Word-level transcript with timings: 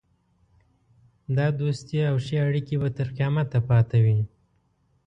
دا 1.37 1.47
دوستي 1.59 1.99
او 2.09 2.15
ښې 2.25 2.37
اړېکې 2.47 2.75
به 2.81 2.89
تر 2.97 3.07
قیامته 3.17 3.59
پاته 3.69 3.97
وي. 4.05 4.19